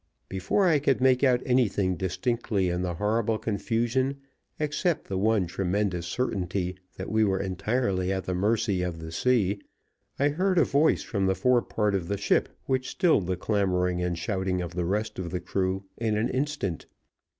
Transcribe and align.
Before 0.29 0.65
I 0.67 0.79
could 0.79 0.99
make 0.99 1.23
out 1.23 1.43
anything 1.45 1.95
distinctly 1.95 2.69
in 2.69 2.81
the 2.81 2.95
horrible 2.95 3.37
confusion 3.37 4.17
except 4.59 5.05
the 5.07 5.17
one 5.19 5.45
tremendous 5.45 6.07
certainty 6.07 6.75
that 6.97 7.11
we 7.11 7.23
were 7.23 7.39
entirely 7.39 8.11
at 8.11 8.23
the 8.23 8.33
mercy 8.33 8.81
of 8.81 8.97
the 8.97 9.11
sea, 9.11 9.61
I 10.17 10.29
heard 10.29 10.57
a 10.57 10.63
voice 10.65 11.03
from 11.03 11.27
the 11.27 11.35
fore 11.35 11.61
part 11.61 11.93
of 11.93 12.07
the 12.07 12.17
ship 12.17 12.49
which 12.65 12.89
stilled 12.89 13.27
the 13.27 13.37
clamoring 13.37 14.01
and 14.01 14.17
shouting 14.17 14.59
of 14.59 14.73
the 14.73 14.85
rest 14.85 15.19
of 15.19 15.29
the 15.29 15.39
crew 15.39 15.83
in 15.97 16.17
an 16.17 16.29
instant. 16.29 16.87